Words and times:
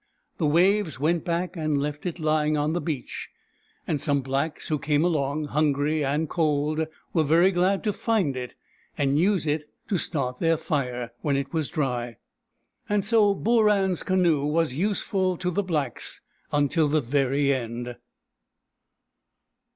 The 0.39 0.47
waves 0.47 0.99
went 0.99 1.23
back 1.23 1.55
and 1.55 1.79
left 1.79 2.07
it 2.07 2.17
lying 2.17 2.57
on 2.57 2.73
the 2.73 2.81
beach; 2.81 3.29
and 3.85 4.01
some 4.01 4.21
blacks 4.23 4.67
who 4.67 4.79
came 4.79 5.05
along, 5.05 5.49
hungry 5.49 6.03
and 6.03 6.27
cold, 6.27 6.87
were 7.13 7.23
very 7.23 7.51
glad 7.51 7.83
to 7.83 7.93
find 7.93 8.35
it 8.35 8.55
and 8.97 9.19
use 9.19 9.45
it 9.45 9.69
to 9.89 9.99
start 9.99 10.39
their 10.39 10.57
fire, 10.57 11.11
when 11.21 11.37
it 11.37 11.53
was 11.53 11.69
dry. 11.69 12.17
So 13.01 13.35
Booran's 13.35 14.01
canoe 14.01 14.43
was 14.43 14.73
useful 14.73 15.37
to 15.37 15.51
the 15.51 15.61
blacks 15.61 16.19
until 16.51 16.87
the 16.87 17.01
very 17.01 17.53
end. 17.53 17.95